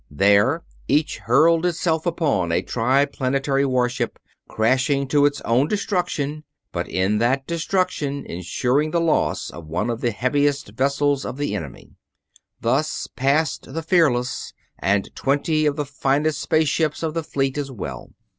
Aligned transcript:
There 0.09 0.63
each 0.87 1.19
hurled 1.19 1.63
itself 1.63 2.07
upon 2.07 2.51
a 2.51 2.63
Triplanetary 2.63 3.65
warship, 3.67 4.17
crashing 4.47 5.07
to 5.09 5.27
its 5.27 5.41
own 5.41 5.67
destruction, 5.67 6.43
but 6.71 6.89
in 6.89 7.19
that 7.19 7.45
destruction 7.45 8.25
insuring 8.25 8.89
the 8.89 8.99
loss 8.99 9.51
of 9.51 9.67
one 9.67 9.91
of 9.91 10.01
the 10.01 10.09
heaviest 10.09 10.69
vessels 10.69 11.23
of 11.23 11.37
the 11.37 11.53
enemy. 11.55 11.91
Thus 12.59 13.07
passed 13.15 13.71
the 13.75 13.83
Fearless, 13.83 14.53
and 14.79 15.13
twenty 15.15 15.67
of 15.67 15.75
the 15.75 15.85
finest 15.85 16.41
space 16.41 16.67
ships 16.69 17.03
of 17.03 17.13
the 17.13 17.21
fleet 17.23 17.55
as 17.55 17.69
well. 17.69 18.09